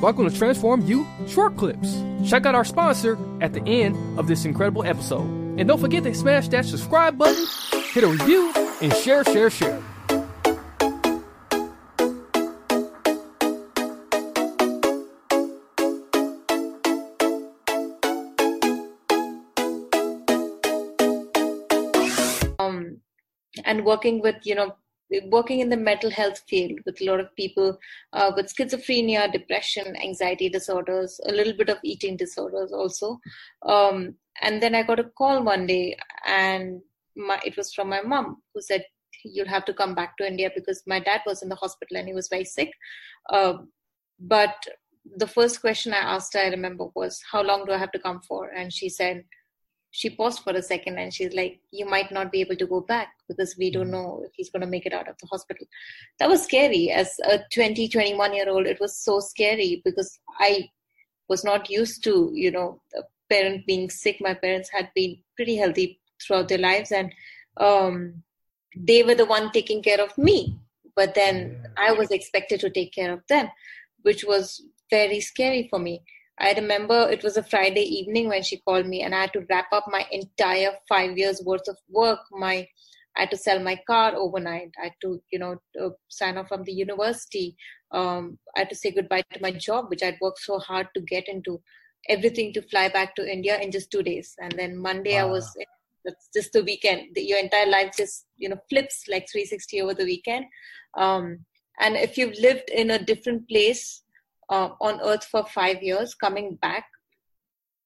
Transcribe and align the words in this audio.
Welcome 0.00 0.30
to 0.30 0.32
TransformU 0.32 1.28
Short 1.28 1.56
Clips. 1.56 2.04
Check 2.24 2.46
out 2.46 2.54
our 2.54 2.64
sponsor 2.64 3.18
at 3.40 3.52
the 3.52 3.60
end 3.66 3.96
of 4.16 4.28
this 4.28 4.44
incredible 4.44 4.84
episode. 4.84 5.26
And 5.58 5.66
don't 5.66 5.80
forget 5.80 6.04
to 6.04 6.14
smash 6.14 6.46
that 6.50 6.66
subscribe 6.66 7.18
button, 7.18 7.44
hit 7.92 8.04
a 8.04 8.06
review, 8.06 8.52
and 8.80 8.94
share, 8.94 9.24
share, 9.24 9.50
share. 9.50 9.82
um, 22.60 23.00
and 23.64 23.84
working 23.84 24.20
with 24.22 24.36
you 24.44 24.54
know 24.54 24.76
working 25.30 25.60
in 25.60 25.68
the 25.68 25.76
mental 25.76 26.10
health 26.10 26.40
field 26.48 26.78
with 26.84 27.00
a 27.00 27.04
lot 27.04 27.20
of 27.20 27.34
people 27.34 27.78
uh, 28.12 28.30
with 28.36 28.54
schizophrenia 28.54 29.32
depression 29.32 29.96
anxiety 29.96 30.48
disorders 30.48 31.20
a 31.26 31.32
little 31.32 31.54
bit 31.54 31.68
of 31.68 31.78
eating 31.82 32.16
disorders 32.16 32.72
also. 32.72 33.18
Um, 33.62 34.16
and 34.42 34.62
then 34.62 34.74
i 34.74 34.82
got 34.82 35.00
a 35.00 35.04
call 35.04 35.42
one 35.42 35.66
day 35.66 35.96
and 36.26 36.80
my, 37.16 37.38
it 37.44 37.56
was 37.56 37.72
from 37.72 37.88
my 37.88 38.00
mom 38.00 38.42
who 38.54 38.60
said 38.60 38.84
you'll 39.24 39.48
have 39.48 39.64
to 39.64 39.74
come 39.74 39.94
back 39.94 40.16
to 40.16 40.26
india 40.26 40.50
because 40.54 40.82
my 40.86 41.00
dad 41.00 41.20
was 41.26 41.42
in 41.42 41.48
the 41.48 41.56
hospital 41.56 41.96
and 41.96 42.06
he 42.06 42.14
was 42.14 42.28
very 42.28 42.44
sick. 42.44 42.70
Uh, 43.30 43.54
but 44.20 44.54
the 45.16 45.26
first 45.26 45.60
question 45.60 45.92
i 45.92 45.98
asked 46.14 46.34
her 46.34 46.40
i 46.40 46.48
remember 46.48 46.86
was 46.94 47.22
how 47.30 47.42
long 47.42 47.64
do 47.64 47.72
i 47.72 47.78
have 47.78 47.92
to 47.92 47.98
come 47.98 48.20
for? 48.20 48.50
And 48.50 48.72
she 48.72 48.88
said 48.88 49.24
she 49.90 50.10
paused 50.10 50.40
for 50.40 50.52
a 50.52 50.62
second 50.62 50.98
and 50.98 51.12
she's 51.12 51.34
like, 51.34 51.60
You 51.70 51.86
might 51.86 52.12
not 52.12 52.30
be 52.30 52.40
able 52.40 52.56
to 52.56 52.66
go 52.66 52.80
back 52.80 53.14
because 53.28 53.56
we 53.58 53.70
don't 53.70 53.90
know 53.90 54.22
if 54.24 54.32
he's 54.34 54.50
going 54.50 54.60
to 54.60 54.66
make 54.66 54.86
it 54.86 54.92
out 54.92 55.08
of 55.08 55.16
the 55.18 55.26
hospital. 55.26 55.66
That 56.18 56.28
was 56.28 56.42
scary. 56.42 56.90
As 56.90 57.18
a 57.24 57.40
20, 57.52 57.88
21 57.88 58.34
year 58.34 58.48
old, 58.48 58.66
it 58.66 58.80
was 58.80 58.96
so 58.96 59.20
scary 59.20 59.82
because 59.84 60.18
I 60.38 60.68
was 61.28 61.44
not 61.44 61.70
used 61.70 62.04
to, 62.04 62.30
you 62.34 62.50
know, 62.50 62.80
a 62.96 63.02
parent 63.30 63.66
being 63.66 63.88
sick. 63.90 64.18
My 64.20 64.34
parents 64.34 64.70
had 64.70 64.90
been 64.94 65.18
pretty 65.36 65.56
healthy 65.56 66.00
throughout 66.20 66.48
their 66.48 66.58
lives 66.58 66.92
and 66.92 67.12
um, 67.58 68.22
they 68.76 69.02
were 69.02 69.14
the 69.14 69.26
one 69.26 69.50
taking 69.52 69.82
care 69.82 70.00
of 70.00 70.16
me. 70.18 70.58
But 70.94 71.14
then 71.14 71.64
I 71.76 71.92
was 71.92 72.10
expected 72.10 72.60
to 72.60 72.70
take 72.70 72.92
care 72.92 73.12
of 73.12 73.22
them, 73.28 73.48
which 74.02 74.24
was 74.24 74.62
very 74.90 75.20
scary 75.20 75.68
for 75.70 75.78
me. 75.78 76.02
I 76.40 76.52
remember 76.52 77.08
it 77.10 77.24
was 77.24 77.36
a 77.36 77.42
Friday 77.42 77.82
evening 77.82 78.28
when 78.28 78.42
she 78.42 78.58
called 78.58 78.86
me, 78.86 79.02
and 79.02 79.14
I 79.14 79.22
had 79.22 79.32
to 79.32 79.44
wrap 79.50 79.72
up 79.72 79.86
my 79.88 80.06
entire 80.12 80.72
five 80.88 81.18
years 81.18 81.42
worth 81.44 81.66
of 81.68 81.76
work. 81.88 82.20
My 82.30 82.66
I 83.16 83.22
had 83.22 83.30
to 83.30 83.36
sell 83.36 83.58
my 83.58 83.76
car 83.86 84.14
overnight. 84.14 84.70
I 84.80 84.84
had 84.84 84.94
to, 85.02 85.20
you 85.32 85.40
know, 85.40 85.60
to 85.74 85.94
sign 86.08 86.38
off 86.38 86.48
from 86.48 86.62
the 86.62 86.72
university. 86.72 87.56
Um, 87.90 88.38
I 88.56 88.60
had 88.60 88.70
to 88.70 88.76
say 88.76 88.92
goodbye 88.92 89.24
to 89.32 89.40
my 89.40 89.50
job, 89.50 89.86
which 89.88 90.04
I'd 90.04 90.20
worked 90.20 90.38
so 90.38 90.60
hard 90.60 90.86
to 90.94 91.00
get 91.00 91.28
into. 91.28 91.60
Everything 92.08 92.52
to 92.52 92.62
fly 92.62 92.88
back 92.88 93.16
to 93.16 93.30
India 93.30 93.58
in 93.60 93.72
just 93.72 93.90
two 93.90 94.04
days, 94.04 94.36
and 94.38 94.52
then 94.52 94.76
Monday 94.76 95.14
wow. 95.14 95.28
I 95.28 95.30
was. 95.30 95.56
That's 96.04 96.28
just 96.32 96.52
the 96.52 96.62
weekend. 96.62 97.08
Your 97.16 97.38
entire 97.38 97.66
life 97.66 97.92
just, 97.96 98.26
you 98.36 98.48
know, 98.48 98.56
flips 98.70 99.04
like 99.08 99.28
360 99.30 99.82
over 99.82 99.94
the 99.94 100.04
weekend. 100.04 100.46
Um, 100.96 101.44
and 101.80 101.96
if 101.96 102.16
you've 102.16 102.38
lived 102.40 102.70
in 102.70 102.92
a 102.92 103.04
different 103.04 103.48
place 103.48 104.04
uh, 104.50 104.70
on 104.80 105.00
earth 105.02 105.24
for 105.24 105.44
five 105.46 105.82
years, 105.82 106.14
coming 106.14 106.56
back 106.56 106.86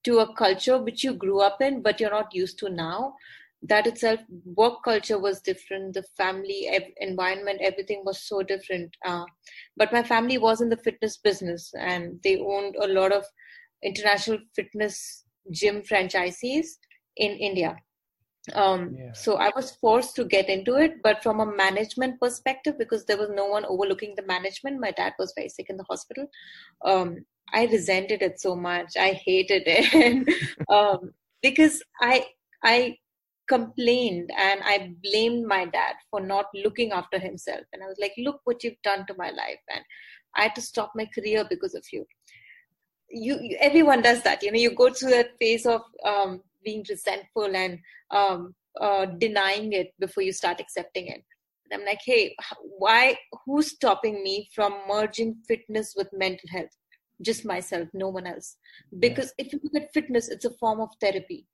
to 0.04 0.18
a 0.18 0.34
culture 0.34 0.78
which 0.82 1.04
you 1.04 1.12
grew 1.14 1.40
up 1.40 1.60
in 1.60 1.82
but 1.82 2.00
you're 2.00 2.10
not 2.10 2.34
used 2.34 2.58
to 2.58 2.68
now. 2.68 3.14
That 3.62 3.86
itself 3.86 4.18
work 4.56 4.82
culture 4.84 5.18
was 5.20 5.40
different 5.40 5.94
the 5.94 6.02
family 6.16 6.66
ev- 6.68 6.92
environment 6.96 7.60
everything 7.62 8.02
was 8.04 8.20
so 8.20 8.42
different 8.42 8.96
uh, 9.04 9.24
but 9.76 9.92
my 9.92 10.02
family 10.02 10.36
was 10.36 10.60
in 10.60 10.68
the 10.68 10.76
fitness 10.76 11.16
business 11.16 11.72
and 11.78 12.20
they 12.24 12.40
owned 12.40 12.74
a 12.74 12.88
lot 12.88 13.12
of 13.12 13.24
international 13.80 14.38
fitness 14.56 15.24
gym 15.52 15.80
franchisees 15.82 16.66
in 17.16 17.30
india 17.48 17.76
um, 18.54 18.96
yeah. 18.98 19.12
so 19.12 19.36
i 19.36 19.50
was 19.54 19.70
forced 19.76 20.16
to 20.16 20.24
get 20.24 20.48
into 20.48 20.74
it 20.74 21.00
but 21.02 21.22
from 21.22 21.40
a 21.40 21.56
management 21.56 22.20
perspective 22.20 22.74
because 22.78 23.04
there 23.04 23.16
was 23.16 23.30
no 23.30 23.46
one 23.46 23.64
overlooking 23.66 24.14
the 24.16 24.26
management 24.26 24.80
my 24.80 24.90
dad 24.90 25.12
was 25.18 25.32
very 25.36 25.48
sick 25.48 25.66
in 25.68 25.76
the 25.76 25.84
hospital. 25.84 26.26
Um, 26.84 27.24
i 27.54 27.66
resented 27.66 28.22
it 28.22 28.40
so 28.40 28.56
much. 28.56 28.96
I 28.96 29.12
hated 29.12 29.64
it. 29.66 30.28
Um, 30.68 31.12
because 31.42 31.82
i 32.00 32.24
i 32.64 32.96
complained 33.48 34.30
and 34.38 34.60
i 34.64 34.92
blamed 35.02 35.46
my 35.46 35.66
dad 35.66 35.94
for 36.10 36.20
not 36.20 36.46
looking 36.54 36.92
after 36.92 37.18
himself. 37.18 37.62
And 37.72 37.82
i 37.82 37.86
was 37.86 37.98
like 38.00 38.14
look 38.18 38.40
what 38.44 38.64
you've 38.64 38.82
done 38.82 39.06
to 39.06 39.14
my 39.16 39.30
life. 39.30 39.62
And 39.72 39.84
i 40.34 40.42
had 40.42 40.54
to 40.56 40.62
stop 40.62 40.92
my 40.96 41.06
career 41.14 41.46
because 41.48 41.74
of 41.74 41.84
you 41.92 42.06
you, 43.12 43.56
everyone 43.60 44.02
does 44.02 44.22
that. 44.22 44.42
You 44.42 44.50
know 44.50 44.58
you 44.58 44.74
go 44.74 44.92
through 44.92 45.10
that 45.10 45.38
phase 45.38 45.66
of 45.66 45.82
um, 46.04 46.40
being 46.64 46.84
resentful 46.88 47.54
and 47.54 47.78
um, 48.10 48.54
uh, 48.80 49.06
denying 49.06 49.72
it 49.72 49.92
before 49.98 50.22
you 50.22 50.32
start 50.32 50.60
accepting 50.60 51.06
it. 51.06 51.22
And 51.70 51.80
I'm 51.80 51.86
like, 51.86 52.00
hey, 52.04 52.34
why? 52.78 53.16
Who's 53.46 53.72
stopping 53.72 54.22
me 54.22 54.48
from 54.54 54.74
merging 54.88 55.36
fitness 55.48 55.94
with 55.96 56.08
mental 56.12 56.48
health? 56.50 56.76
Just 57.22 57.44
myself, 57.44 57.88
no 57.94 58.08
one 58.08 58.26
else. 58.26 58.56
Because 58.98 59.32
if 59.38 59.52
you 59.52 59.60
look 59.62 59.82
at 59.82 59.92
fitness, 59.92 60.28
it's 60.28 60.44
a 60.44 60.54
form 60.58 60.80
of 60.80 60.90
therapy. 61.00 61.46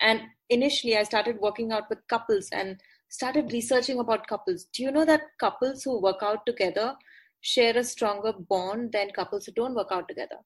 And 0.00 0.22
initially, 0.48 0.96
I 0.96 1.02
started 1.02 1.38
working 1.40 1.72
out 1.72 1.84
with 1.90 1.98
couples 2.08 2.48
and 2.52 2.80
started 3.08 3.52
researching 3.52 3.98
about 3.98 4.26
couples. 4.26 4.66
Do 4.72 4.82
you 4.82 4.90
know 4.90 5.04
that 5.04 5.22
couples 5.38 5.82
who 5.82 6.00
work 6.00 6.22
out 6.22 6.46
together 6.46 6.94
share 7.42 7.76
a 7.76 7.84
stronger 7.84 8.32
bond 8.32 8.92
than 8.92 9.10
couples 9.10 9.46
who 9.46 9.52
don't 9.52 9.74
work 9.74 9.88
out 9.90 10.08
together? 10.08 10.36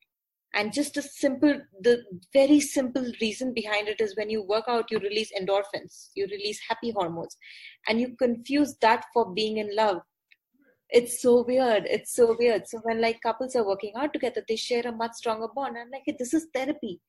And 0.54 0.72
just 0.72 0.97
a 0.97 1.03
simple 1.03 1.60
the 1.81 2.03
very 2.32 2.60
simple 2.60 3.06
reason 3.20 3.53
behind 3.53 3.88
it 3.88 4.00
is 4.00 4.16
when 4.16 4.31
you 4.31 4.42
work 4.42 4.65
out 4.69 4.91
you 4.91 4.98
release 4.98 5.32
endorphins 5.38 6.09
you 6.15 6.26
release 6.31 6.60
happy 6.69 6.91
hormones 6.91 7.37
and 7.88 8.00
you 8.00 8.15
confuse 8.16 8.76
that 8.81 9.04
for 9.12 9.32
being 9.34 9.59
in 9.59 9.75
love. 9.75 10.00
It's 10.91 11.20
so 11.20 11.43
weird 11.43 11.87
it's 11.87 12.14
so 12.14 12.37
weird. 12.38 12.69
So 12.69 12.78
when 12.84 13.00
like 13.00 13.20
couples 13.20 13.56
are 13.56 13.66
working 13.66 13.93
out 13.97 14.12
together 14.12 14.43
they 14.48 14.56
share 14.56 14.87
a 14.87 14.93
much 14.93 15.12
stronger 15.14 15.48
bond. 15.48 15.76
I'm 15.76 15.91
like 15.91 16.16
this 16.19 16.34
is 16.34 16.47
therapy. 16.54 17.00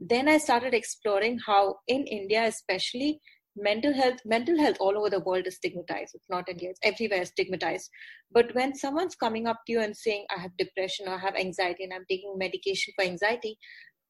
Then 0.00 0.28
i 0.28 0.38
started 0.38 0.74
exploring 0.74 1.38
how 1.46 1.78
in 1.86 2.04
india 2.06 2.44
especially 2.46 3.20
mental 3.56 3.92
health 3.92 4.20
mental 4.24 4.58
health 4.58 4.76
all 4.80 4.96
over 4.96 5.10
the 5.10 5.20
world 5.20 5.46
is 5.46 5.56
stigmatized. 5.56 6.14
It's 6.14 6.30
not 6.30 6.48
india 6.48 6.70
it's 6.70 6.80
everywhere 6.82 7.24
stigmatized. 7.24 7.90
But 8.30 8.54
when 8.54 8.74
someone's 8.74 9.14
coming 9.14 9.46
up 9.46 9.60
to 9.66 9.72
you 9.72 9.80
and 9.80 9.96
saying 9.96 10.26
i 10.36 10.40
have 10.40 10.56
depression 10.56 11.08
or 11.08 11.14
i 11.14 11.18
have 11.18 11.36
anxiety 11.36 11.84
and 11.84 11.92
i'm 11.92 12.06
taking 12.08 12.38
medication 12.38 12.94
for 12.96 13.04
anxiety 13.04 13.58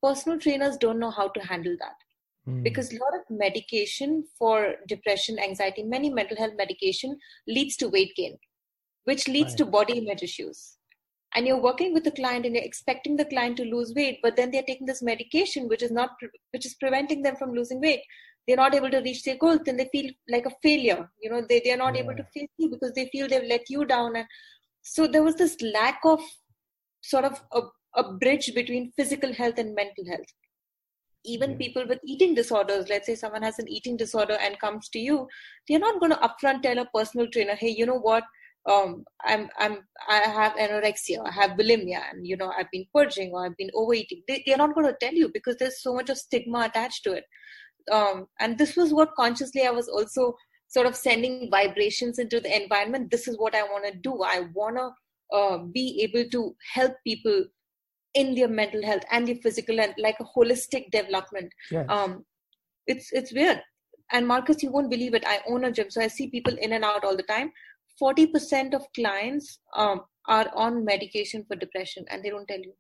personal 0.03 0.39
trainers 0.39 0.77
don't 0.77 0.99
know 0.99 1.11
how 1.11 1.29
to 1.29 1.41
handle 1.41 1.77
that. 1.79 1.95
Mm. 2.49 2.65
because 2.65 2.93
a 2.93 2.97
lot 2.97 3.15
of 3.15 3.21
medication 3.31 4.25
for 4.37 4.75
depression 4.89 5.39
anxiety 5.39 5.85
many 5.85 6.11
mental 6.11 6.37
health 6.37 6.55
medication 6.57 7.17
leads 7.47 7.77
to 7.77 7.89
weight 7.89 8.11
gain 8.17 8.37
which 9.05 9.29
leads 9.29 9.53
right. 9.53 9.59
to 9.59 9.67
body 9.67 9.99
image 9.99 10.23
issues. 10.23 10.77
And 11.35 11.47
you're 11.47 11.63
working 11.63 11.95
with 11.95 12.05
the 12.05 12.11
client 12.11 12.45
and 12.45 12.55
you're 12.55 12.65
expecting 12.65 13.17
the 13.17 13.25
client 13.25 13.57
to 13.59 13.65
lose 13.65 13.95
weight 13.95 14.19
but 14.23 14.37
then 14.37 14.51
they're 14.51 14.65
taking 14.67 14.87
this 14.87 15.03
medication 15.03 15.69
which 15.69 15.83
is 15.83 15.93
not 15.93 16.11
which 16.51 16.67
is 16.67 16.75
preventing 16.75 17.23
them 17.23 17.37
from 17.37 17.53
losing 17.53 17.81
weight 17.81 18.03
they're 18.47 18.57
not 18.57 18.75
able 18.75 18.91
to 18.91 19.01
reach 19.01 19.23
their 19.25 19.37
goals 19.37 19.61
then 19.65 19.77
they 19.77 19.89
feel 19.93 20.11
like 20.29 20.47
a 20.47 20.51
failure. 20.63 21.11
You 21.21 21.31
know 21.31 21.43
they, 21.49 21.61
they're 21.65 21.77
not 21.77 21.95
yeah. 21.95 22.03
able 22.03 22.17
to 22.17 22.25
face 22.35 22.51
you 22.59 22.71
because 22.71 22.93
they 22.93 23.09
feel 23.13 23.29
they've 23.29 23.49
let 23.49 23.69
you 23.69 23.85
down. 23.85 24.17
And 24.17 24.27
so 24.83 25.07
there 25.07 25.23
was 25.23 25.37
this 25.37 25.57
lack 25.63 26.01
of 26.05 26.21
sort 27.03 27.25
of 27.25 27.43
a, 27.53 27.61
a 27.97 28.13
bridge 28.15 28.53
between 28.55 28.93
physical 28.97 29.33
health 29.33 29.59
and 29.59 29.75
mental 29.75 30.05
health. 30.09 30.27
Even 31.25 31.57
people 31.57 31.87
with 31.87 32.01
eating 32.05 32.35
disorders 32.35 32.89
let's 32.89 33.07
say 33.07 33.15
someone 33.15 33.43
has 33.43 33.59
an 33.61 33.69
eating 33.69 33.97
disorder 33.97 34.37
and 34.41 34.59
comes 34.59 34.89
to 34.89 34.99
you 34.99 35.29
they're 35.69 35.79
not 35.79 36.01
going 36.01 36.11
to 36.11 36.19
upfront 36.19 36.63
tell 36.63 36.79
a 36.79 36.87
personal 36.93 37.29
trainer 37.29 37.55
hey 37.55 37.71
you 37.71 37.87
know 37.87 38.01
what? 38.01 38.25
Um, 38.71 39.05
I'm, 39.25 39.49
I'm, 39.59 39.79
I 40.09 40.19
have 40.19 40.53
anorexia, 40.53 41.27
I 41.27 41.33
have 41.33 41.59
bulimia, 41.59 42.01
and 42.13 42.25
you 42.25 42.37
know, 42.37 42.53
I've 42.57 42.71
been 42.71 42.87
purging 42.95 43.33
or 43.33 43.45
I've 43.45 43.57
been 43.57 43.73
overeating. 43.75 44.23
They, 44.29 44.45
they're 44.47 44.57
not 44.57 44.77
going 44.77 44.87
to 44.87 44.97
tell 45.01 45.13
you 45.13 45.31
because 45.35 45.57
there's 45.57 45.83
so 45.83 45.95
much 45.95 46.11
of 46.11 46.19
stigma 46.19 46.67
attached 46.67 47.03
to 47.05 47.13
it 47.15 47.25
um, 47.91 48.27
and 48.41 48.59
this 48.59 48.77
was 48.77 48.93
what 48.93 49.15
consciously 49.15 49.67
i 49.67 49.71
was 49.71 49.89
also 49.89 50.35
sort 50.73 50.87
of 50.87 50.97
sending 50.97 51.51
vibrations 51.51 52.19
into 52.19 52.41
the 52.41 52.63
environment. 52.63 53.11
This 53.11 53.29
is 53.29 53.39
what 53.39 53.55
i 53.55 53.63
want 53.63 53.85
to 53.87 53.99
do. 53.99 54.23
I 54.23 54.47
want 54.55 54.79
to 54.79 54.91
uh, 55.37 55.59
be 55.59 56.01
able 56.03 56.29
to 56.31 56.55
help 56.75 56.95
people 57.07 57.45
in 58.15 58.35
their 58.35 58.49
mental 58.49 58.85
health 58.85 59.03
and 59.11 59.27
their 59.27 59.37
physical 59.37 59.81
and 59.81 59.95
like 59.99 60.17
a 60.21 60.25
holistic 60.25 60.91
development. 60.91 61.53
Yes. 61.71 61.87
um 61.89 62.25
it's 62.87 63.13
it's 63.13 63.33
weird. 63.33 63.61
And 64.13 64.27
marcus 64.27 64.63
you 64.63 64.71
won't 64.73 64.91
believe 64.91 65.15
it 65.15 65.25
i 65.27 65.41
own 65.49 65.65
a 65.65 65.73
gym 65.73 65.91
so 65.91 66.01
i 66.03 66.09
see 66.09 66.31
people 66.31 66.57
in 66.59 66.73
and 66.73 66.85
out 66.85 67.05
all 67.05 67.17
the 67.17 67.31
time. 67.35 67.53
40% 68.03 68.75
of 68.75 68.87
clients 68.95 69.59
um, 69.77 70.01
are 70.27 70.51
on 70.55 70.85
medication 70.85 71.45
for 71.47 71.57
depression 71.57 72.07
and 72.09 72.25
they 72.25 72.31
don't 72.31 72.49
tell 72.49 72.59
you. 72.59 72.73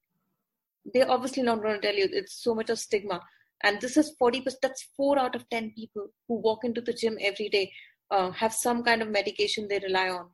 They're 0.93 1.10
obviously 1.10 1.43
not 1.43 1.62
going 1.62 1.78
to 1.81 1.87
tell 1.87 1.94
you 1.94 2.08
it's 2.10 2.43
so 2.43 2.55
much 2.55 2.70
of 2.70 2.78
stigma 2.78 3.20
and 3.64 3.80
this 3.80 3.96
is 3.96 4.14
40% 4.20 4.54
that's 4.60 4.88
4 4.96 5.18
out 5.18 5.34
of 5.34 5.48
10 5.50 5.72
people 5.76 6.08
who 6.28 6.40
walk 6.40 6.64
into 6.64 6.80
the 6.80 6.92
gym 6.92 7.16
every 7.20 7.48
day 7.48 7.72
uh, 8.12 8.30
have 8.30 8.52
some 8.52 8.82
kind 8.82 9.02
of 9.02 9.08
medication 9.08 9.66
they 9.68 9.78
rely 9.80 10.08
on 10.10 10.26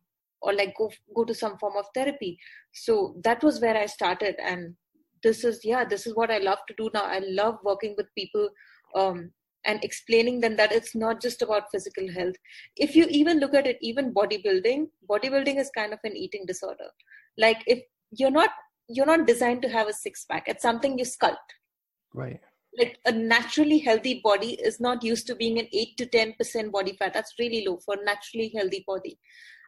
or 0.42 0.52
like 0.52 0.74
go 0.76 0.90
go 1.14 1.24
to 1.24 1.34
some 1.34 1.56
form 1.58 1.76
of 1.76 1.86
therapy. 1.94 2.38
So 2.72 3.16
that 3.24 3.42
was 3.42 3.60
where 3.60 3.76
i 3.76 3.86
started. 3.86 4.36
And 4.42 4.74
this 5.22 5.44
is 5.44 5.60
yeah 5.64 5.84
this 5.84 6.06
is 6.06 6.14
what 6.14 6.30
i 6.30 6.38
love 6.38 6.58
to 6.68 6.74
do 6.78 6.90
now. 6.94 7.02
I 7.02 7.20
love 7.26 7.58
working 7.64 7.94
with 7.96 8.06
people 8.16 8.48
um, 8.94 9.30
and 9.64 9.82
explaining 9.82 10.40
them 10.40 10.56
that 10.56 10.72
it's 10.72 10.94
not 10.94 11.20
just 11.20 11.42
about 11.42 11.70
physical 11.72 12.10
health. 12.12 12.36
If 12.76 12.94
you 12.94 13.06
even 13.10 13.40
look 13.40 13.54
at 13.54 13.66
it 13.66 13.78
even 13.80 14.14
bodybuilding 14.14 14.86
bodybuilding 15.10 15.58
is 15.58 15.70
kind 15.76 15.92
of 15.92 15.98
an 16.04 16.16
eating 16.16 16.44
disorder. 16.46 16.90
Like 17.36 17.62
if 17.66 17.80
you're 18.10 18.30
not 18.30 18.50
you're 18.88 19.06
not 19.06 19.26
designed 19.26 19.62
to 19.62 19.68
have 19.68 19.86
a 19.88 19.92
six 19.92 20.24
pack 20.24 20.48
it's 20.48 20.62
something 20.62 20.98
you 20.98 21.04
sculpt. 21.04 21.56
Right 22.14 22.40
like 22.76 22.98
a 23.06 23.12
naturally 23.12 23.78
healthy 23.78 24.20
body 24.22 24.52
is 24.62 24.80
not 24.80 25.02
used 25.02 25.26
to 25.26 25.34
being 25.34 25.58
an 25.58 25.68
8 25.72 25.96
to 25.98 26.06
10% 26.06 26.72
body 26.72 26.96
fat. 26.98 27.14
That's 27.14 27.34
really 27.38 27.64
low 27.66 27.78
for 27.78 27.96
naturally 28.04 28.52
healthy 28.54 28.84
body. 28.86 29.18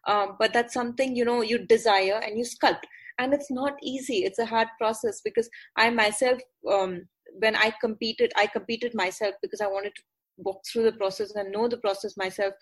Um, 0.07 0.37
but 0.39 0.53
that's 0.53 0.75
something 0.75 1.15
you 1.15 1.25
know 1.25 1.43
you 1.43 1.59
desire 1.59 2.21
and 2.25 2.39
you 2.39 2.45
sculpt. 2.45 2.85
And 3.19 3.35
it's 3.35 3.51
not 3.51 3.75
easy. 3.83 4.25
It's 4.25 4.39
a 4.39 4.47
hard 4.47 4.69
process 4.79 5.21
because 5.23 5.49
i 5.77 5.91
myself 5.91 6.41
um, 6.71 7.07
when 7.39 7.55
i 7.55 7.73
competed 7.81 8.33
i 8.37 8.47
competed 8.47 8.95
myself 8.95 9.35
because 9.43 9.61
i 9.61 9.67
wanted 9.67 9.95
to 9.95 10.03
walk 10.39 10.63
through 10.67 10.85
the 10.85 10.93
process 10.93 11.33
and 11.35 11.53
know 11.53 11.69
the 11.69 11.77
process 11.77 12.17
myself. 12.17 12.55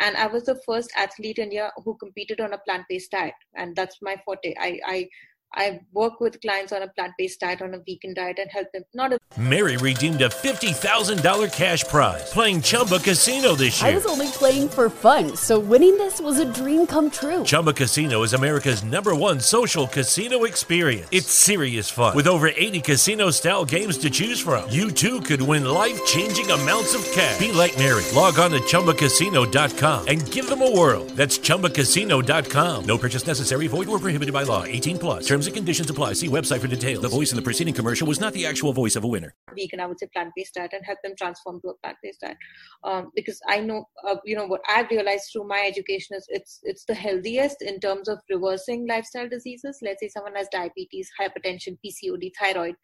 And 0.00 0.16
i 0.16 0.26
was 0.26 0.44
the 0.44 0.60
first 0.66 0.90
athlete 0.96 1.38
in 1.38 1.44
india 1.44 1.70
who 1.84 1.96
competed 1.98 2.40
on 2.40 2.54
a 2.54 2.58
plant-based 2.58 3.10
diet. 3.10 3.34
And 3.56 3.76
that's 3.76 3.98
my 4.00 4.16
forte. 4.24 4.54
I 4.58 4.80
i 4.86 5.08
I 5.56 5.80
work 5.92 6.20
with 6.20 6.40
clients 6.40 6.72
on 6.72 6.82
a 6.82 6.88
plant 6.88 7.12
based 7.16 7.40
diet, 7.40 7.62
on 7.62 7.72
a 7.74 7.78
vegan 7.78 8.14
diet, 8.14 8.38
and 8.38 8.50
help 8.50 8.68
them. 8.72 8.84
Not 8.94 9.12
a- 9.12 9.18
Mary 9.40 9.76
redeemed 9.78 10.20
a 10.22 10.28
$50,000 10.28 11.48
cash 11.52 11.84
prize 11.84 12.30
playing 12.32 12.60
Chumba 12.62 12.98
Casino 12.98 13.54
this 13.54 13.80
year. 13.80 13.90
I 13.90 13.94
was 13.94 14.06
only 14.06 14.28
playing 14.28 14.68
for 14.68 14.90
fun, 14.90 15.34
so 15.36 15.58
winning 15.58 15.96
this 15.98 16.20
was 16.20 16.38
a 16.38 16.44
dream 16.44 16.86
come 16.86 17.10
true. 17.10 17.42
Chumba 17.44 17.72
Casino 17.72 18.22
is 18.22 18.32
America's 18.34 18.84
number 18.84 19.14
one 19.14 19.40
social 19.40 19.86
casino 19.86 20.44
experience. 20.44 21.08
It's 21.10 21.28
serious 21.32 21.88
fun. 21.90 22.14
With 22.16 22.26
over 22.26 22.48
80 22.48 22.80
casino 22.80 23.30
style 23.30 23.64
games 23.64 23.96
to 23.98 24.10
choose 24.10 24.40
from, 24.40 24.68
you 24.70 24.90
too 24.90 25.20
could 25.22 25.40
win 25.42 25.64
life 25.64 26.04
changing 26.06 26.50
amounts 26.50 26.94
of 26.94 27.04
cash. 27.12 27.38
Be 27.38 27.52
like 27.52 27.76
Mary. 27.78 28.04
Log 28.14 28.38
on 28.38 28.50
to 28.52 28.60
chumbacasino.com 28.60 30.08
and 30.08 30.30
give 30.32 30.48
them 30.48 30.62
a 30.62 30.70
whirl. 30.70 31.04
That's 31.14 31.38
chumbacasino.com. 31.38 32.84
No 32.84 32.98
purchase 32.98 33.26
necessary, 33.26 33.66
void, 33.66 33.88
or 33.88 33.98
prohibited 33.98 34.32
by 34.32 34.42
law. 34.44 34.64
18 34.64 34.98
plus. 34.98 35.26
Terms 35.26 35.45
and 35.46 35.54
conditions 35.54 35.90
apply. 35.90 36.12
See 36.14 36.28
website 36.28 36.60
for 36.60 36.66
details. 36.66 37.02
The 37.02 37.08
voice 37.08 37.32
in 37.32 37.36
the 37.36 37.42
preceding 37.42 37.74
commercial 37.74 38.06
was 38.06 38.20
not 38.20 38.32
the 38.32 38.46
actual 38.46 38.72
voice 38.72 38.96
of 38.96 39.04
a 39.04 39.06
winner. 39.06 39.34
Vegan, 39.54 39.80
I 39.80 39.86
would 39.86 39.98
say 39.98 40.08
plant-based 40.12 40.54
diet, 40.54 40.72
and 40.72 40.84
help 40.84 40.98
them 41.02 41.14
transform 41.16 41.60
to 41.62 41.68
a 41.68 41.74
plant-based 41.82 42.20
diet. 42.20 42.36
Um, 42.84 43.10
because 43.14 43.40
I 43.48 43.60
know, 43.60 43.84
uh, 44.06 44.16
you 44.24 44.36
know, 44.36 44.46
what 44.46 44.60
I've 44.68 44.90
realized 44.90 45.30
through 45.32 45.48
my 45.48 45.64
education 45.66 46.16
is 46.16 46.26
it's 46.28 46.60
it's 46.62 46.84
the 46.84 46.94
healthiest 46.94 47.62
in 47.62 47.80
terms 47.80 48.08
of 48.08 48.18
reversing 48.30 48.86
lifestyle 48.86 49.28
diseases. 49.28 49.78
Let's 49.82 50.00
say 50.00 50.08
someone 50.08 50.34
has 50.34 50.48
diabetes, 50.50 51.10
hypertension, 51.20 51.78
PCOD, 51.84 52.30
thyroid. 52.38 52.74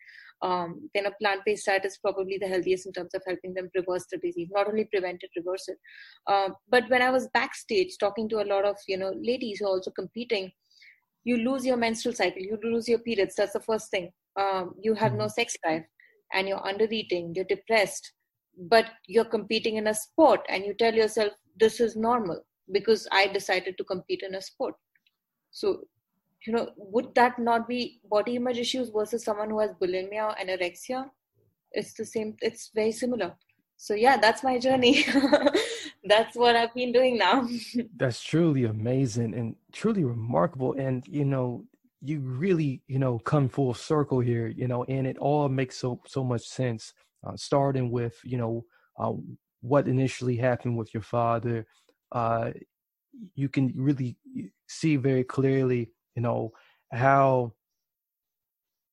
Um, 0.43 0.91
then 0.93 1.07
a 1.07 1.13
plant-based 1.21 1.67
diet 1.67 1.85
is 1.85 1.99
probably 1.99 2.37
the 2.37 2.49
healthiest 2.49 2.87
in 2.87 2.93
terms 2.93 3.15
of 3.15 3.23
helping 3.27 3.55
them 3.55 3.71
reverse 3.77 4.07
the 4.11 4.19
disease, 4.19 4.49
not 4.51 4.67
only 4.67 4.85
prevent 4.87 5.23
it, 5.23 5.31
reverse 5.37 5.69
it. 5.69 5.79
Um, 6.27 6.57
but 6.69 6.91
when 6.91 7.01
I 7.01 7.11
was 7.11 7.29
backstage 7.33 7.97
talking 7.99 8.29
to 8.31 8.43
a 8.43 8.51
lot 8.53 8.65
of 8.65 8.77
you 8.89 8.97
know 8.97 9.13
ladies 9.23 9.61
who 9.61 9.67
are 9.67 9.77
also 9.77 9.93
competing, 9.93 10.51
you 11.25 11.37
lose 11.37 11.65
your 11.65 11.77
menstrual 11.77 12.15
cycle, 12.15 12.43
you 12.43 12.59
lose 12.63 12.89
your 12.89 12.99
periods. 12.99 13.35
That's 13.37 13.53
the 13.53 13.61
first 13.61 13.91
thing. 13.91 14.11
Um, 14.37 14.75
you 14.81 14.95
have 14.95 15.15
no 15.15 15.29
sex 15.29 15.57
drive, 15.63 15.83
and 16.33 16.49
you're 16.49 16.67
under 16.67 16.87
eating, 16.91 17.33
you're 17.35 17.45
depressed, 17.45 18.13
but 18.57 18.87
you're 19.07 19.25
competing 19.25 19.77
in 19.77 19.89
a 19.89 19.95
sport, 19.95 20.41
and 20.49 20.65
you 20.65 20.75
tell 20.75 20.95
yourself 20.95 21.33
this 21.59 21.81
is 21.81 21.97
normal 21.97 22.43
because 22.73 23.07
I 23.13 23.27
decided 23.27 23.77
to 23.79 23.85
compete 23.85 24.23
in 24.27 24.35
a 24.35 24.41
sport. 24.41 24.75
So, 25.51 25.83
you 26.47 26.53
know, 26.53 26.71
would 26.77 27.15
that 27.15 27.39
not 27.39 27.69
be 27.69 28.01
body 28.11 28.37
image 28.37 28.59
issues 28.59 28.91
versus 28.91 29.25
someone 29.25 29.51
who 29.51 29.61
has 29.61 29.73
bulimia 29.81 30.31
or 30.31 30.35
anorexia? 30.35 31.11
It's 31.73 31.95
the 31.95 32.05
same. 32.05 32.37
It's 32.41 32.71
very 32.75 32.93
similar. 32.93 33.35
So 33.77 33.95
yeah, 33.95 34.17
that's 34.17 34.43
my 34.43 34.59
journey. 34.59 35.05
that's 36.05 36.37
what 36.37 36.57
I've 36.57 36.75
been 36.75 36.93
doing 36.93 37.19
now. 37.19 37.49
That's 37.97 38.23
truly 38.23 38.65
amazing 38.65 39.35
and 39.35 39.55
truly 39.73 40.05
remarkable. 40.05 40.75
And 40.75 41.07
you 41.07 41.25
know, 41.25 41.65
you 42.01 42.21
really, 42.21 42.83
you 42.89 42.99
know, 42.99 43.19
come 43.21 43.49
full 43.49 43.75
circle 43.75 44.21
here, 44.21 44.49
you 44.49 44.67
know, 44.67 44.85
and 44.85 45.07
it 45.07 45.19
all 45.19 45.49
makes 45.49 45.77
so 45.77 46.01
so 46.07 46.25
much 46.25 46.43
sense. 46.43 46.93
Uh, 47.25 47.37
starting 47.37 47.91
with, 47.93 48.19
you 48.25 48.37
know, 48.37 48.65
uh, 48.99 49.13
what 49.61 49.87
initially 49.87 50.37
happened 50.37 50.77
with 50.77 50.93
your 50.93 51.05
father, 51.05 51.65
uh, 52.11 52.51
you 53.37 53.49
can 53.49 53.73
really 53.77 54.17
see 54.67 54.97
very 54.97 55.23
clearly, 55.23 55.93
you 56.17 56.23
know, 56.23 56.51
how 56.93 57.53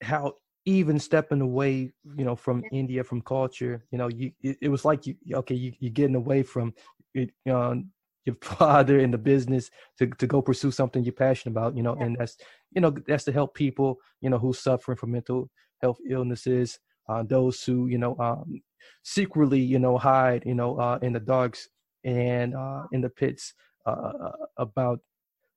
how 0.04 0.34
even 0.66 1.00
stepping 1.00 1.42
away, 1.42 1.92
you 2.16 2.26
know, 2.26 2.36
from 2.36 2.64
India, 2.72 3.04
from 3.04 3.22
culture, 3.22 3.84
you 3.92 3.98
know, 3.98 4.08
you 4.08 4.32
it, 4.42 4.58
it 4.62 4.70
was 4.70 4.86
like 4.86 5.08
you 5.08 5.16
okay, 5.34 5.56
you, 5.56 5.74
you're 5.80 5.92
getting 5.92 6.16
away 6.16 6.44
from 6.44 6.74
it, 7.14 7.32
um, 7.52 7.92
your 8.26 8.36
father 8.42 9.00
in 9.00 9.12
the 9.12 9.18
business 9.18 9.70
to 9.98 10.08
to 10.08 10.28
go 10.28 10.42
pursue 10.42 10.72
something 10.72 11.04
you're 11.04 11.14
passionate 11.14 11.52
about, 11.52 11.76
you 11.76 11.84
know, 11.84 11.96
yeah. 11.98 12.06
and 12.06 12.18
that's 12.18 12.38
you 12.72 12.82
know 12.82 12.94
that's 13.08 13.24
to 13.26 13.32
help 13.32 13.54
people, 13.56 13.98
you 14.22 14.30
know, 14.30 14.38
who's 14.38 14.60
suffering 14.60 14.98
from 14.98 15.12
mental 15.12 15.50
health 15.82 15.98
illnesses, 16.10 16.80
uh, 17.08 17.24
those 17.24 17.64
who 17.64 17.88
you 17.88 17.98
know 17.98 18.16
um, 18.20 18.62
secretly, 19.04 19.60
you 19.60 19.80
know, 19.80 19.98
hide, 19.98 20.44
you 20.46 20.56
know, 20.56 20.78
uh, 20.80 21.00
in 21.02 21.14
the 21.14 21.20
darks 21.20 21.68
and 22.04 22.56
uh, 22.56 22.84
in 22.92 23.02
the 23.02 23.10
pits 23.10 23.54
uh, 23.86 23.90
uh, 23.90 24.32
about 24.58 25.00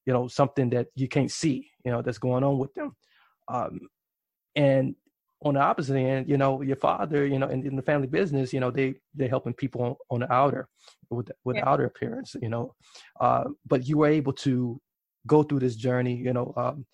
you 0.07 0.13
know 0.13 0.29
something 0.29 0.71
that 0.71 0.89
you 0.95 1.09
can't 1.09 1.31
see, 1.31 1.71
you 1.85 1.93
know, 1.93 2.03
that's 2.03 2.19
going 2.19 2.45
on 2.45 2.59
with 2.59 2.73
them. 2.75 2.95
Um, 3.49 3.81
and 4.55 4.95
on 5.45 5.55
the 5.55 5.61
opposite 5.61 5.97
end, 5.97 6.29
you 6.29 6.37
know, 6.37 6.63
your 6.63 6.77
father, 6.77 7.27
you 7.27 7.39
know, 7.39 7.49
in, 7.49 7.67
in 7.67 7.77
the 7.77 7.83
family 7.83 8.07
business, 8.07 8.53
you 8.53 8.61
know, 8.61 8.71
they 8.71 8.95
they're 9.15 9.29
helping 9.29 9.53
people 9.53 9.99
on, 10.11 10.21
the 10.21 10.33
outer 10.33 10.69
with 11.11 11.31
with 11.45 11.57
yeah. 11.57 11.69
outer 11.69 11.85
appearance, 11.85 12.37
you 12.41 12.49
know. 12.49 12.75
Uh, 13.21 13.45
but 13.67 13.87
you 13.87 13.99
were 13.99 14.07
able 14.07 14.33
to 14.33 14.81
go 15.27 15.43
through 15.43 15.61
this 15.61 15.77
journey, 15.77 16.15
you 16.15 16.33
know, 16.33 16.53
um, 16.57 16.87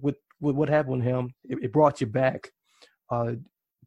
with 0.00 0.16
with 0.40 0.54
what 0.54 0.68
happened 0.68 0.98
with 0.98 1.04
him, 1.04 1.34
it, 1.44 1.58
it 1.62 1.72
brought 1.72 2.00
you 2.00 2.06
back 2.06 2.50
uh, 3.10 3.32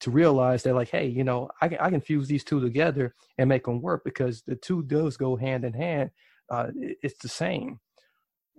to 0.02 0.12
realize 0.12 0.64
that, 0.64 0.76
like, 0.76 0.90
hey, 0.90 1.08
you 1.08 1.24
know, 1.24 1.50
I 1.62 1.70
can 1.70 1.78
I 1.80 1.90
can 1.90 2.02
fuse 2.02 2.28
these 2.28 2.44
two 2.44 2.60
together 2.60 3.16
and 3.38 3.48
make 3.48 3.66
them 3.66 3.82
work 3.82 4.04
because 4.04 4.44
the 4.46 4.56
two 4.56 4.84
does 4.84 5.16
go 5.16 5.36
hand 5.36 5.64
in 5.64 5.74
hand. 5.74 6.12
Uh, 6.50 6.68
it, 6.76 6.98
it's 7.02 7.20
the 7.22 7.30
same. 7.30 7.80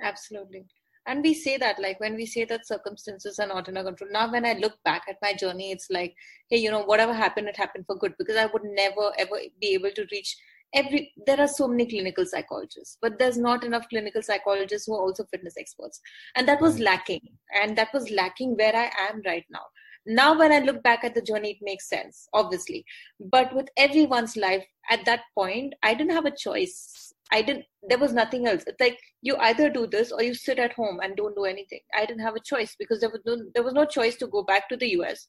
Absolutely 0.02 0.64
and 1.06 1.22
we 1.22 1.34
say 1.34 1.56
that 1.56 1.80
like 1.80 1.98
when 2.00 2.14
we 2.14 2.26
say 2.26 2.44
that 2.44 2.66
circumstances 2.66 3.38
are 3.38 3.46
not 3.46 3.68
in 3.68 3.76
our 3.76 3.84
control 3.84 4.10
now 4.12 4.30
when 4.30 4.46
i 4.46 4.52
look 4.54 4.76
back 4.84 5.02
at 5.08 5.16
my 5.22 5.32
journey 5.32 5.72
it's 5.72 5.90
like 5.90 6.14
hey 6.48 6.56
you 6.56 6.70
know 6.70 6.82
whatever 6.82 7.12
happened 7.12 7.48
it 7.48 7.56
happened 7.56 7.84
for 7.86 7.96
good 7.96 8.14
because 8.18 8.36
i 8.36 8.46
would 8.46 8.64
never 8.64 9.12
ever 9.18 9.36
be 9.60 9.74
able 9.74 9.90
to 9.90 10.06
reach 10.12 10.36
every 10.74 11.12
there 11.26 11.40
are 11.40 11.48
so 11.48 11.68
many 11.68 11.86
clinical 11.86 12.24
psychologists 12.24 12.98
but 13.02 13.18
there's 13.18 13.38
not 13.38 13.64
enough 13.64 13.88
clinical 13.88 14.22
psychologists 14.22 14.86
who 14.86 14.94
are 14.94 15.02
also 15.02 15.24
fitness 15.24 15.54
experts. 15.58 16.00
And 16.34 16.48
that 16.48 16.60
was 16.60 16.76
hmm. 16.76 16.84
lacking. 16.84 17.20
And 17.60 17.76
that 17.76 17.92
was 17.92 18.10
lacking 18.10 18.56
where 18.56 18.74
i 18.74 18.90
am 19.10 19.22
right 19.26 19.44
now. 19.50 19.66
Now 20.06 20.38
when 20.38 20.52
i 20.52 20.58
look 20.58 20.82
back 20.82 21.04
at 21.04 21.14
the 21.14 21.22
journey 21.22 21.52
it 21.52 21.58
makes 21.62 21.88
sense 21.88 22.28
obviously. 22.32 22.84
But 23.20 23.54
with 23.54 23.68
everyone's 23.76 24.36
life 24.36 24.64
at 24.90 25.04
that 25.04 25.20
point 25.34 25.74
i 25.82 25.94
didn't 25.94 26.12
have 26.12 26.26
a 26.26 26.36
choice 26.36 27.11
I 27.32 27.40
didn't, 27.40 27.64
there 27.88 27.98
was 27.98 28.12
nothing 28.12 28.46
else. 28.46 28.62
It's 28.66 28.78
like 28.78 28.98
you 29.22 29.36
either 29.36 29.70
do 29.70 29.86
this 29.86 30.12
or 30.12 30.22
you 30.22 30.34
sit 30.34 30.58
at 30.58 30.74
home 30.74 31.00
and 31.02 31.16
don't 31.16 31.34
do 31.34 31.44
anything. 31.44 31.80
I 31.94 32.04
didn't 32.04 32.22
have 32.22 32.36
a 32.36 32.40
choice 32.40 32.76
because 32.78 33.00
there 33.00 33.10
was 33.10 33.22
no, 33.24 33.38
there 33.54 33.64
was 33.64 33.72
no 33.72 33.86
choice 33.86 34.16
to 34.16 34.26
go 34.26 34.42
back 34.42 34.68
to 34.68 34.76
the 34.76 34.90
US, 35.00 35.28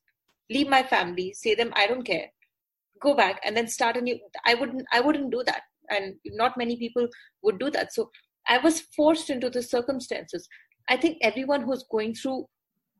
leave 0.49 0.67
my 0.67 0.83
family, 0.83 1.33
say 1.33 1.55
them, 1.55 1.71
I 1.75 1.87
don't 1.87 2.03
care, 2.03 2.27
go 3.01 3.15
back 3.15 3.39
and 3.45 3.55
then 3.55 3.67
start 3.67 3.95
a 3.95 4.01
new, 4.01 4.19
I 4.45 4.53
wouldn't, 4.53 4.85
I 4.91 4.99
wouldn't 4.99 5.31
do 5.31 5.43
that. 5.45 5.61
And 5.89 6.15
not 6.25 6.57
many 6.57 6.75
people 6.75 7.07
would 7.41 7.57
do 7.57 7.71
that. 7.71 7.93
So 7.93 8.11
I 8.47 8.57
was 8.57 8.81
forced 8.81 9.29
into 9.29 9.49
the 9.49 9.63
circumstances. 9.63 10.47
I 10.89 10.97
think 10.97 11.19
everyone 11.21 11.61
who's 11.61 11.85
going 11.89 12.15
through, 12.15 12.47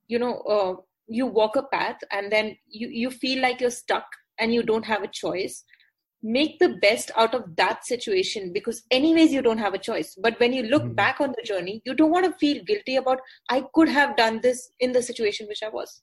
you 0.07 0.17
know, 0.17 0.38
uh, 0.39 0.75
you 1.07 1.27
walk 1.27 1.57
a 1.57 1.63
path 1.63 1.98
and 2.12 2.31
then 2.31 2.55
you, 2.69 2.88
you 2.88 3.12
feel 3.12 3.41
like 3.41 3.60
you're 3.60 3.69
stuck 3.69 4.05
and 4.39 4.53
you 4.53 4.63
don't 4.63 4.86
have 4.86 5.03
a 5.03 5.07
choice 5.07 5.65
make 6.24 6.58
the 6.60 6.70
best 6.82 7.12
out 7.18 7.36
of 7.36 7.56
that 7.58 7.86
situation 7.86 8.51
because 8.53 8.84
anyways 8.89 9.34
you 9.34 9.42
don't 9.42 9.58
have 9.58 9.74
a 9.74 9.77
choice. 9.77 10.15
But 10.20 10.39
when 10.39 10.53
you 10.53 10.63
look 10.63 10.84
mm-hmm. 10.84 10.94
back 10.94 11.20
on 11.20 11.34
the 11.36 11.44
journey 11.44 11.82
you 11.86 11.94
don't 11.94 12.12
want 12.12 12.25
to 12.25 12.39
feel 12.39 12.63
guilty 12.63 12.96
about 12.96 13.20
i 13.50 13.63
could 13.74 13.89
have 13.89 14.15
done 14.15 14.39
this 14.42 14.72
in 14.80 14.92
the 14.94 15.01
situation 15.01 15.48
which 15.48 15.63
i 15.63 15.70
was. 15.70 16.01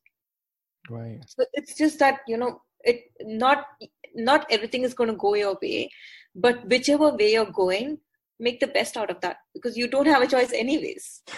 Right. 0.88 1.20
So 1.26 1.44
it's 1.54 1.76
just 1.76 1.98
that 2.00 2.20
you 2.28 2.36
know 2.36 2.60
it 2.82 3.02
not 3.22 3.66
not 4.14 4.46
everything 4.50 4.82
is 4.82 4.94
going 4.94 5.10
to 5.10 5.16
go 5.16 5.34
your 5.34 5.58
way 5.62 5.90
but 6.34 6.66
whichever 6.68 7.10
way 7.10 7.32
you're 7.32 7.50
going 7.52 7.98
make 8.38 8.58
the 8.58 8.66
best 8.66 8.96
out 8.96 9.10
of 9.10 9.20
that 9.20 9.36
because 9.52 9.76
you 9.76 9.86
don't 9.86 10.06
have 10.06 10.22
a 10.22 10.26
choice 10.26 10.52
anyways. 10.52 11.22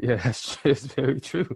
Yeah 0.00 0.16
that's 0.16 0.58
it's 0.64 0.86
very 0.86 1.20
true. 1.20 1.48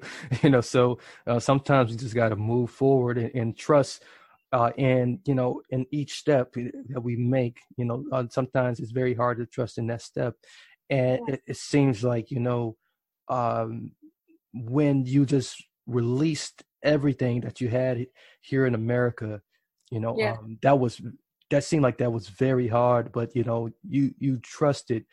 You 0.42 0.50
know 0.50 0.60
so 0.60 0.98
uh, 1.26 1.38
sometimes 1.38 1.90
you 1.90 1.96
just 1.96 2.14
got 2.14 2.30
to 2.30 2.36
move 2.36 2.70
forward 2.70 3.18
and, 3.18 3.34
and 3.34 3.56
trust 3.56 4.04
uh, 4.52 4.70
and 4.76 5.18
you 5.24 5.34
know 5.34 5.62
in 5.70 5.86
each 5.90 6.14
step 6.18 6.52
that 6.54 7.00
we 7.02 7.16
make 7.16 7.60
you 7.76 7.84
know 7.84 8.04
uh, 8.12 8.24
sometimes 8.30 8.80
it's 8.80 8.92
very 8.92 9.14
hard 9.14 9.38
to 9.38 9.46
trust 9.46 9.78
in 9.78 9.86
that 9.86 10.02
step 10.02 10.34
and 10.90 11.20
yeah. 11.26 11.34
it, 11.34 11.42
it, 11.46 11.56
seems 11.56 12.04
like 12.04 12.30
you 12.30 12.40
know 12.40 12.76
um, 13.28 13.92
when 14.52 15.04
you 15.06 15.24
just 15.24 15.62
released 15.86 16.62
everything 16.82 17.40
that 17.40 17.60
you 17.60 17.68
had 17.68 18.06
here 18.40 18.66
in 18.66 18.74
america 18.74 19.40
you 19.90 20.00
know 20.00 20.16
yeah. 20.18 20.32
um, 20.32 20.58
that 20.62 20.78
was 20.78 21.00
that 21.50 21.64
seemed 21.64 21.82
like 21.82 21.98
that 21.98 22.12
was 22.12 22.28
very 22.28 22.68
hard 22.68 23.10
but 23.12 23.34
you 23.34 23.44
know 23.44 23.70
you 23.88 24.14
you 24.18 24.38
trusted 24.38 25.04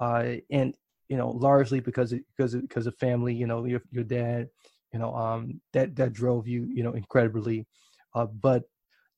uh, 0.00 0.34
and 0.50 0.74
you 1.08 1.16
know 1.16 1.30
largely 1.30 1.80
because 1.80 2.12
of, 2.12 2.20
because 2.36 2.54
of, 2.54 2.62
because 2.62 2.86
of 2.86 2.96
family 2.96 3.34
you 3.34 3.46
know 3.46 3.64
your 3.64 3.82
your 3.90 4.04
dad 4.04 4.48
you 4.92 4.98
know 4.98 5.14
um 5.14 5.60
that 5.72 5.94
that 5.96 6.12
drove 6.12 6.46
you 6.48 6.68
you 6.72 6.82
know 6.82 6.92
incredibly 6.92 7.66
uh, 8.14 8.26
but 8.26 8.64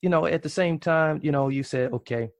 you 0.02 0.09
know, 0.09 0.26
at 0.26 0.42
the 0.42 0.49
same 0.49 0.78
time, 0.78 1.21
you 1.23 1.33
know, 1.33 1.49
you 1.49 1.62
said, 1.62 1.92
okay, 1.92 2.30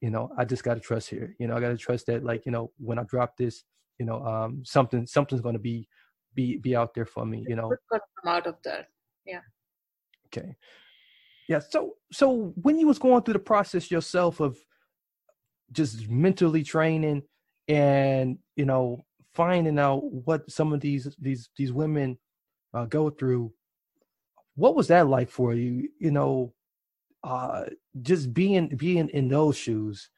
you 0.00 0.10
know, 0.10 0.30
I 0.36 0.44
just 0.44 0.64
got 0.64 0.74
to 0.74 0.80
trust 0.80 1.08
here. 1.08 1.34
You 1.38 1.46
know, 1.46 1.56
I 1.56 1.60
got 1.60 1.68
to 1.68 1.76
trust 1.76 2.06
that, 2.06 2.24
like, 2.24 2.46
you 2.46 2.52
know, 2.52 2.72
when 2.78 2.98
I 2.98 3.04
drop 3.04 3.36
this, 3.36 3.64
you 3.98 4.06
know, 4.06 4.24
um, 4.24 4.62
something, 4.64 5.06
something's 5.06 5.40
going 5.40 5.54
to 5.54 5.60
be, 5.60 5.88
be, 6.34 6.56
be 6.58 6.76
out 6.76 6.94
there 6.94 7.06
for 7.06 7.24
me. 7.24 7.44
You 7.48 7.56
know, 7.56 7.72
come 7.90 8.00
out 8.26 8.46
of 8.46 8.56
that. 8.64 8.88
Yeah. 9.24 9.40
Okay. 10.26 10.54
Yeah. 11.48 11.60
So, 11.60 11.94
so 12.12 12.52
when 12.56 12.78
you 12.78 12.86
was 12.86 12.98
going 12.98 13.22
through 13.22 13.34
the 13.34 13.40
process 13.40 13.90
yourself 13.90 14.40
of 14.40 14.58
just 15.72 16.08
mentally 16.08 16.62
training 16.62 17.22
and 17.68 18.38
you 18.54 18.64
know 18.64 19.04
finding 19.34 19.78
out 19.78 20.04
what 20.04 20.48
some 20.50 20.72
of 20.72 20.80
these 20.80 21.08
these 21.20 21.50
these 21.56 21.72
women 21.72 22.16
uh, 22.74 22.84
go 22.86 23.10
through, 23.10 23.52
what 24.54 24.74
was 24.74 24.88
that 24.88 25.08
like 25.08 25.30
for 25.30 25.54
you? 25.54 25.88
You 25.98 26.10
know, 26.10 26.52
uh, 27.26 27.64
just 28.00 28.32
being 28.32 28.68
being 28.68 29.08
in 29.08 29.28
those 29.28 29.56
shoes. 29.56 30.10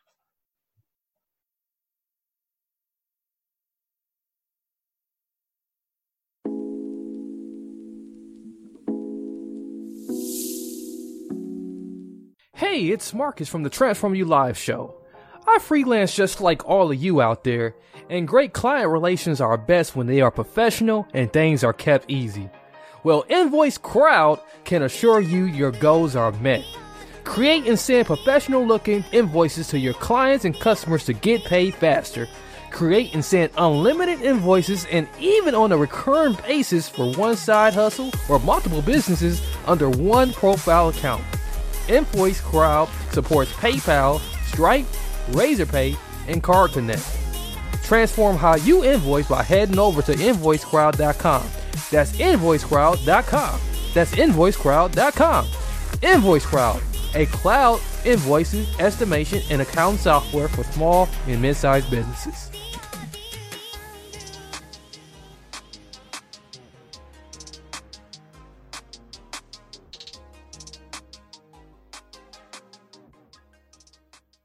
Hey, 12.55 12.88
it's 12.88 13.15
Marcus 13.15 13.49
from 13.49 13.62
the 13.62 13.71
TransformU 13.71 14.27
Live 14.27 14.59
show. 14.59 14.95
I 15.47 15.59
freelance 15.61 16.15
just 16.15 16.43
like 16.43 16.69
all 16.69 16.93
of 16.93 17.03
you 17.03 17.23
out 17.23 17.43
there, 17.43 17.75
and 18.11 18.29
great 18.29 18.53
client 18.53 18.91
relations 18.91 19.41
are 19.41 19.57
best 19.57 19.97
when 19.97 20.07
they 20.07 20.21
are 20.21 20.31
professional 20.31 21.09
and 21.15 21.33
things 21.33 21.65
are 21.65 21.73
kept 21.73 22.11
easy. 22.11 22.50
Well, 23.03 23.25
Invoice 23.31 23.79
Crowd 23.79 24.41
can 24.65 24.83
assure 24.83 25.21
you 25.21 25.45
your 25.45 25.71
goals 25.71 26.15
are 26.15 26.33
met. 26.33 26.65
Create 27.28 27.66
and 27.66 27.78
send 27.78 28.06
professional 28.06 28.66
looking 28.66 29.04
invoices 29.12 29.68
to 29.68 29.78
your 29.78 29.92
clients 29.92 30.47
and 30.47 30.58
customers 30.58 31.04
to 31.04 31.12
get 31.12 31.44
paid 31.44 31.75
faster. 31.75 32.26
Create 32.70 33.12
and 33.12 33.23
send 33.23 33.52
unlimited 33.58 34.23
invoices 34.23 34.87
and 34.87 35.06
even 35.20 35.54
on 35.54 35.70
a 35.70 35.76
recurring 35.76 36.37
basis 36.47 36.88
for 36.88 37.12
one 37.12 37.37
side 37.37 37.75
hustle 37.75 38.11
or 38.30 38.38
multiple 38.40 38.80
businesses 38.80 39.42
under 39.66 39.90
one 39.90 40.32
profile 40.32 40.88
account. 40.88 41.23
Invoice 41.87 42.40
Crowd 42.40 42.88
supports 43.12 43.52
PayPal, 43.52 44.20
Stripe, 44.47 44.87
Razorpay, 45.32 45.97
and 46.28 46.42
Card 46.42 46.73
Connect. 46.73 47.06
Transform 47.85 48.37
how 48.37 48.56
you 48.56 48.85
invoice 48.85 49.28
by 49.28 49.42
heading 49.42 49.78
over 49.78 50.00
to 50.00 50.12
invoicecrowd.com. 50.12 51.47
That's 51.90 52.12
invoicecrowd.com. 52.12 53.61
That's 53.92 54.14
invoicecrowd.com. 54.14 55.47
Invoice 56.02 56.47
Crowd 56.47 56.82
a 57.15 57.27
cloud 57.27 57.79
invoicing, 58.05 58.67
estimation, 58.81 59.43
and 59.50 59.62
account 59.62 59.99
software 60.00 60.49
for 60.49 60.65
small 60.65 61.09
and 61.27 61.41
mid-sized 61.41 61.91
businesses. 61.91 62.50